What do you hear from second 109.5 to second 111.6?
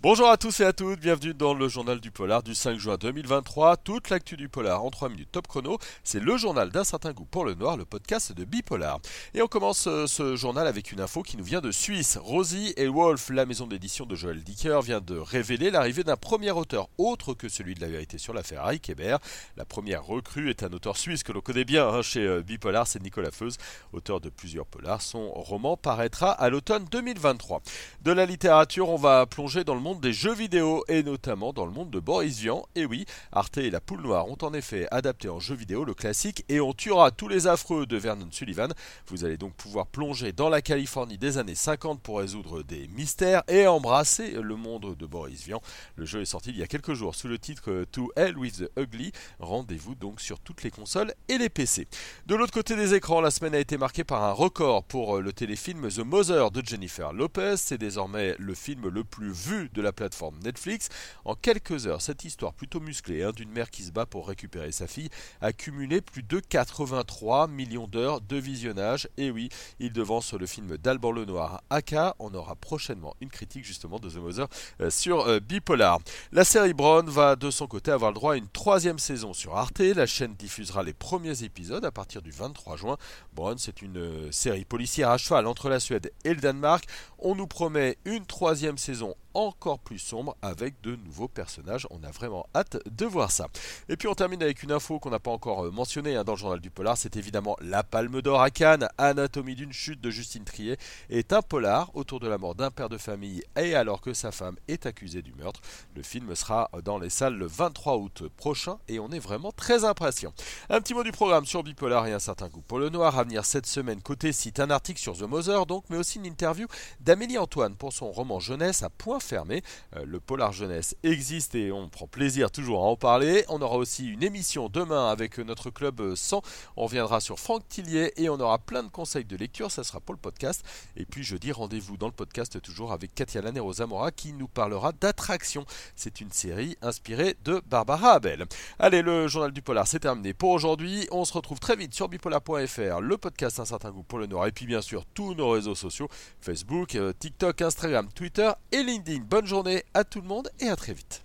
très impatient. Un petit mot du programme